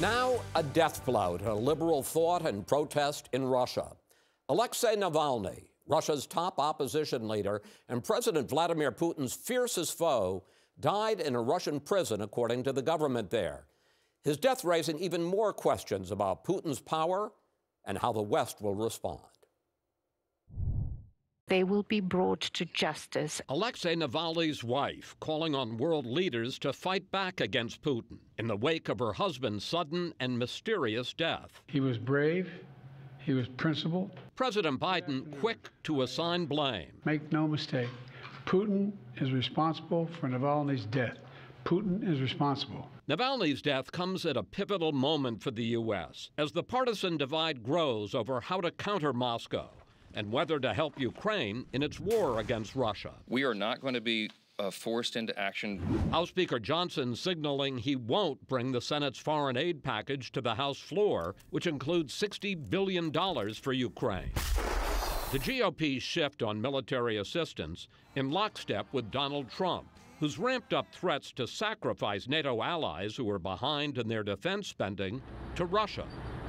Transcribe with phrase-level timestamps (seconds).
[0.00, 3.92] Now, a death blow to liberal thought and protest in Russia.
[4.48, 10.42] Alexei Navalny, Russia's top opposition leader and President Vladimir Putin's fiercest foe,
[10.80, 13.66] died in a Russian prison, according to the government there.
[14.22, 17.30] His death raising even more questions about Putin's power
[17.84, 19.20] and how the West will respond.
[21.48, 23.42] They will be brought to justice.
[23.50, 28.88] Alexei Navalny's wife calling on world leaders to fight back against Putin in the wake
[28.88, 31.60] of her husband's sudden and mysterious death.
[31.66, 32.50] He was brave.
[33.18, 34.10] He was principled.
[34.36, 36.92] President Biden quick to assign blame.
[37.04, 37.90] Make no mistake,
[38.46, 41.18] Putin is responsible for Navalny's death.
[41.66, 42.88] Putin is responsible.
[43.06, 46.30] Navalny's death comes at a pivotal moment for the U.S.
[46.38, 49.68] as the partisan divide grows over how to counter Moscow
[50.14, 53.12] and whether to help Ukraine in its war against Russia.
[53.28, 55.78] We are not going to be uh, forced into action.
[56.10, 60.78] House Speaker Johnson signaling he won't bring the Senate's foreign aid package to the House
[60.78, 63.12] floor, which includes $60 billion
[63.54, 64.32] for Ukraine.
[65.32, 69.88] The GOP's shift on military assistance in lockstep with Donald Trump,
[70.20, 75.20] who's ramped up threats to sacrifice NATO allies who are behind in their defense spending
[75.56, 76.06] to Russia.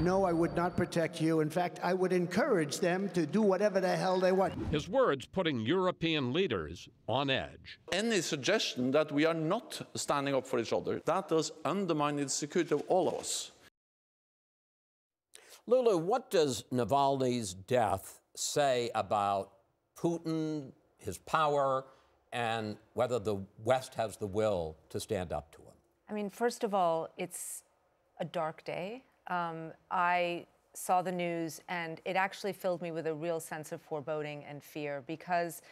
[0.00, 1.40] No, I would not protect you.
[1.40, 4.54] In fact, I would encourage them to do whatever the hell they want.
[4.70, 7.80] His words putting European leaders on edge.
[7.90, 12.28] Any suggestion that we are not standing up for each other, that does undermine the
[12.28, 13.50] security of all of us.
[15.66, 19.50] Lulu, what does Navalny's death say about
[19.98, 21.84] Putin, his power,
[22.32, 25.74] and whether the West has the will to stand up to him?
[26.08, 27.64] I mean, first of all, it's
[28.20, 33.14] a dark day um, I saw the news and it actually filled me with a
[33.14, 35.62] real sense of foreboding and fear because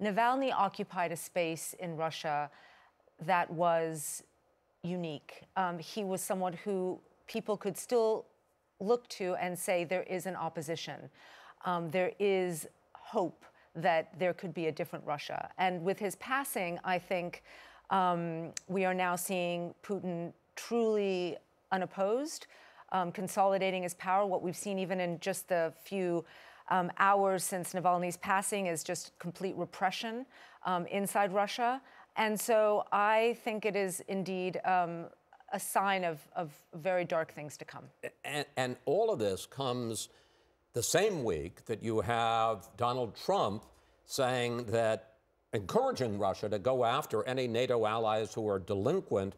[0.00, 2.50] Navalny occupied a space in Russia
[3.26, 4.22] that was
[4.82, 5.42] unique.
[5.56, 8.26] Um, he was someone who people could still
[8.80, 11.08] look to and say there is an opposition.
[11.64, 15.50] Um, there is hope that there could be a different Russia.
[15.58, 17.42] And with his passing, I think
[17.90, 21.36] um, we are now seeing Putin truly
[21.70, 22.46] unopposed
[22.92, 24.24] um, consolidating his power.
[24.24, 26.24] What we've seen even in just the few
[26.70, 30.26] um, hours since Navalny's passing is just complete repression
[30.64, 31.80] um, inside Russia.
[32.16, 35.06] And so I think it is indeed um,
[35.52, 37.84] a sign of, of, very dark things to come.
[38.24, 40.08] And, and all of this comes
[40.72, 43.64] the same week that you have Donald Trump
[44.06, 45.14] saying that
[45.52, 49.34] encouraging Russia to go after any NATO allies who are delinquent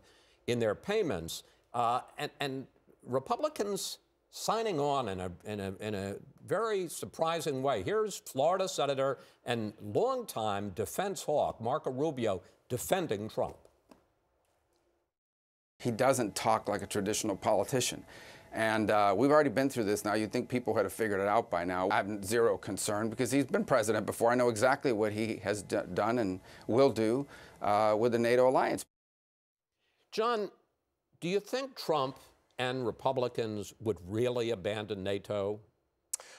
[0.46, 1.42] in their payments.
[1.72, 2.66] Uh, and, and
[3.06, 3.98] Republicans
[4.30, 7.82] signing on in a, in a, in a very surprising way.
[7.82, 13.56] Here's Florida Senator and longtime defense hawk Marco Rubio defending Trump.
[15.78, 18.04] He doesn't talk like a traditional politician.
[18.52, 20.14] And uh, we've already been through this now.
[20.14, 21.88] You'd think people had figured it out by now.
[21.90, 24.30] I have zero concern because he's been president before.
[24.30, 27.26] I know exactly what he has done and will do
[27.60, 28.84] uh, with the NATO alliance.
[30.12, 30.50] John,
[31.20, 32.16] do you think Trump
[32.58, 35.60] and Republicans would really abandon NATO?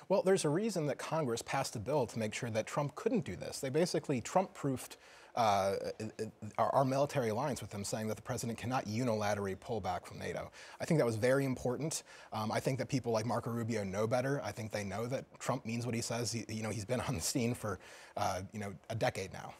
[0.07, 3.25] Well, there's a reason that Congress passed a bill to make sure that Trump couldn't
[3.25, 3.59] do this.
[3.59, 4.97] They basically Trump-proofed
[5.35, 5.75] uh,
[6.57, 10.17] our, our, military alliance with them, saying that the president cannot unilaterally pull back from
[10.17, 10.49] NATO.
[10.79, 12.03] I think that was very important.
[12.31, 14.41] Um, I think that people like Marco Rubio know better.
[14.45, 16.31] I think they know that Trump means what he says.
[16.31, 17.79] He, you know, he's been on the scene for,
[18.15, 19.53] uh, you know, a decade now.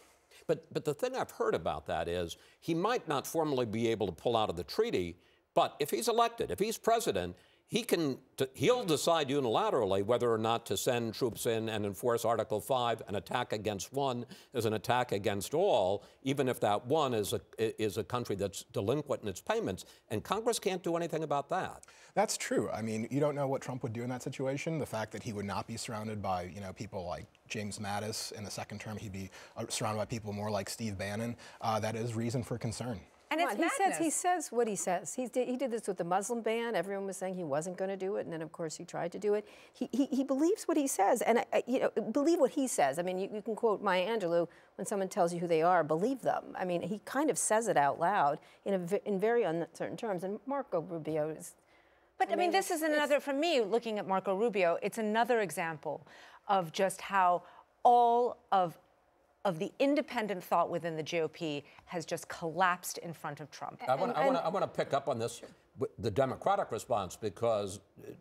[0.48, 4.06] But, but the thing I've heard about that is he might not formally be able
[4.08, 5.18] to pull out of the treaty,
[5.56, 7.36] but if he's elected, if he's president,
[7.68, 8.20] he can
[8.54, 13.16] he'll decide unilaterally whether or not to send troops in and enforce Article 5 an
[13.16, 17.42] attack against one is an attack against all even if that one is a
[17.82, 21.84] is a country that's delinquent in its payments and Congress can't do anything about that.
[22.14, 22.70] That's true.
[22.70, 24.78] I mean, you don't know what Trump would do in that situation.
[24.78, 28.32] The fact that he would not be surrounded by, you know, people like James Mattis
[28.32, 31.36] in the second term, he'd be uh, surrounded by people more like Steve Bannon.
[31.60, 33.02] Uh, that is reason for concern.
[33.40, 35.13] And it's he says he says what he says.
[35.13, 36.75] He did, he did this with the Muslim ban.
[36.75, 39.11] Everyone was saying he wasn't going to do it, and then of course he tried
[39.11, 39.47] to do it.
[39.73, 42.99] He he, he believes what he says, and I, you know believe what he says.
[42.99, 44.47] I mean, you, you can quote Maya Angelou
[44.78, 46.43] when someone tells you who they are, believe them.
[46.58, 50.23] I mean, he kind of says it out loud in a, in very uncertain terms.
[50.23, 51.53] And Marco Rubio is.
[52.17, 54.78] But I mean, I mean this is another for me looking at Marco Rubio.
[54.81, 56.08] It's another example
[56.47, 57.43] of just how
[57.84, 58.78] all of
[59.46, 63.82] of the independent thought within the GOP has just collapsed in front of Trump.
[63.88, 65.42] I want, I want, to pick up on this,
[66.00, 68.12] the Democratic response, because uh,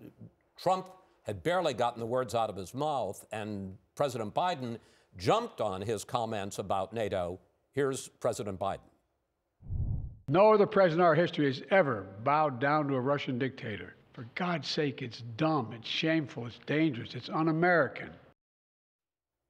[0.56, 0.90] Trump
[1.22, 4.76] had barely gotten the words out of his mouth, and President Biden
[5.16, 7.40] jumped on his comments about NATO.
[7.72, 8.80] Here's President Biden.
[10.28, 13.94] No other president in our history has ever bowed down to a Russian dictator.
[14.12, 18.10] For God's sake, it's dumb, it's shameful, it's dangerous, it's un American.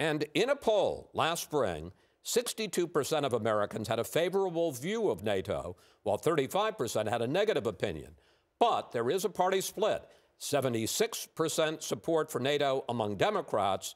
[0.04, 1.90] And in a poll last spring,
[2.26, 8.10] 62% of Americans had a favorable view of NATO, while 35% had a negative opinion.
[8.58, 10.02] But there is a party split
[10.38, 13.94] 76% support for NATO among Democrats,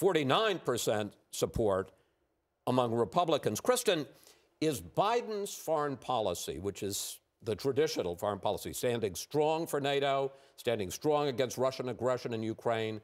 [0.00, 1.90] 49% support
[2.68, 3.60] among Republicans.
[3.60, 4.06] Kristen,
[4.60, 10.92] is Biden's foreign policy, which is the traditional foreign policy, standing strong for NATO, standing
[10.92, 13.00] strong against Russian aggression in Ukraine,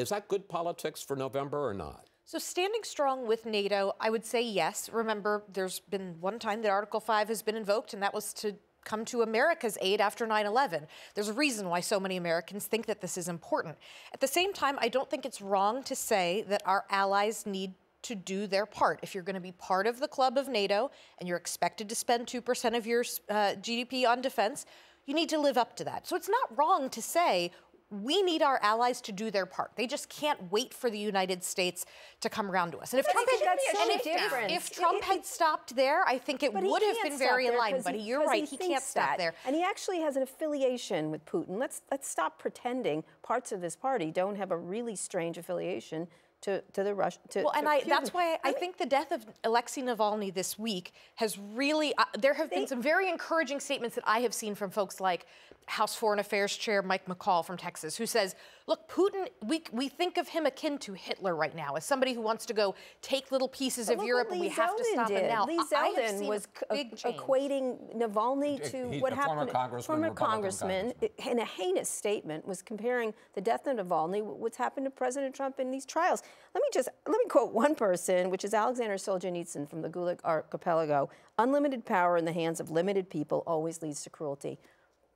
[0.00, 2.06] is that good politics for November or not?
[2.24, 4.88] So, standing strong with NATO, I would say yes.
[4.92, 8.54] Remember, there's been one time that Article 5 has been invoked, and that was to
[8.84, 10.86] come to America's aid after 9 11.
[11.14, 13.76] There's a reason why so many Americans think that this is important.
[14.14, 17.74] At the same time, I don't think it's wrong to say that our allies need
[18.02, 19.00] to do their part.
[19.02, 21.94] If you're going to be part of the club of NATO and you're expected to
[21.94, 24.64] spend 2% of your uh, GDP on defense,
[25.06, 26.06] you need to live up to that.
[26.06, 27.50] So it's not wrong to say
[27.90, 29.72] we need our allies to do their part.
[29.74, 31.84] They just can't wait for the United States
[32.20, 32.92] to come around to us.
[32.92, 36.16] And if But Trump, had, so if, if Trump It- it- had stopped there, I
[36.16, 37.82] think it would have been very aligned.
[37.82, 39.18] But he- you're right, he, can't stop that.
[39.18, 39.34] there.
[39.44, 41.58] And he actually has an affiliation with Putin.
[41.58, 46.06] Let's let's stop pretending parts of this party don't have a really strange affiliation
[46.42, 47.20] to, to the Russian.
[47.30, 50.58] To, Well, and to I, that's why I think the death of Alexei Navalny this
[50.58, 54.54] week has really, uh, there have been some very encouraging statements that I have seen
[54.54, 55.26] from folks like
[55.66, 58.34] House Foreign Affairs Chair Mike McCaul from Texas, who says,
[58.66, 62.20] look, Putin, we, we think of him akin to Hitler right now, as somebody who
[62.20, 65.22] wants to go take little pieces of Europe and Lee we have to stop did.
[65.22, 65.44] him now.
[65.46, 67.16] Lee I- I have Zeldin seen was a big change.
[67.16, 69.50] equating Navalny to He- what a former happened.
[69.52, 74.38] congressman, former Republican congressman, in a heinous statement, was comparing the death of Navalny, with
[74.38, 76.22] what's happened to President Trump in these trials.
[76.54, 80.18] Let me just let me quote one person, which is Alexander Solzhenitsyn from the Gulag
[80.24, 81.10] Archipelago.
[81.38, 84.58] Unlimited power in the hands of limited people always leads to cruelty.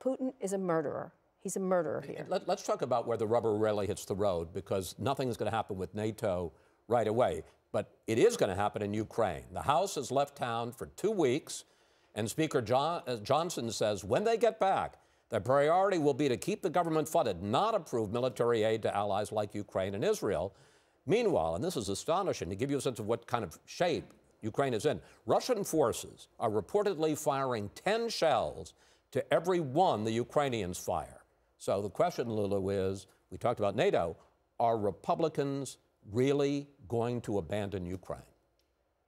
[0.02, 1.12] Putin is a murderer.
[1.40, 2.24] He's a murderer here.
[2.28, 5.50] Let, us talk about where the rubber really hits the road because nothing is going
[5.50, 6.52] to happen with NATO
[6.88, 7.42] right away.
[7.70, 9.42] But it is going to happen in Ukraine.
[9.52, 11.64] The House has left town for two weeks,
[12.14, 14.94] and Speaker John, uh, Johnson says when they get back,
[15.28, 19.32] their priority will be to keep the government funded, not approve military aid to allies
[19.32, 20.54] like Ukraine and Israel.
[21.06, 24.12] Meanwhile, and this is astonishing to give you a sense of what kind of shape
[24.40, 28.74] Ukraine is in, Russian forces are reportedly firing 10 shells
[29.10, 31.20] to every one the Ukrainians fire.
[31.58, 34.16] So the question, Lulu, is we talked about NATO.
[34.60, 35.78] Are Republicans
[36.12, 38.20] really going to abandon Ukraine?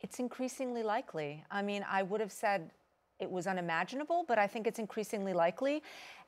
[0.00, 1.44] It's increasingly likely.
[1.50, 2.70] I mean, I would have said
[3.18, 5.82] it was unimaginable, but I think it's increasingly likely.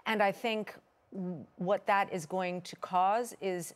[0.07, 0.75] And I think
[1.57, 3.75] what that is going to cause is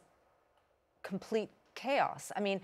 [1.02, 2.32] complete chaos.
[2.36, 2.60] I mean,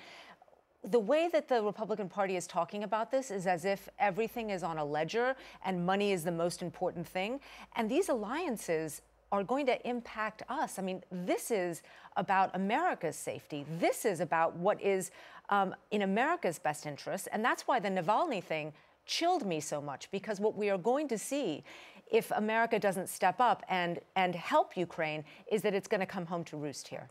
[0.84, 4.62] the way that the Republican Party is talking about this is as if everything is
[4.62, 5.34] on a ledger
[5.64, 7.40] and money is the most important thing.
[7.76, 10.78] And these alliances are going to impact us.
[10.78, 11.82] I mean, this is
[12.16, 13.66] about America's safety.
[13.78, 15.10] This is about what is
[15.50, 17.28] um, in America's best interest.
[17.32, 18.72] And that's why the Navalny thing
[19.05, 21.64] chilled me so much because what we are going to see
[22.10, 26.26] if America doesn't step up and, and help Ukraine is that it's going to come
[26.26, 27.06] home to roost here.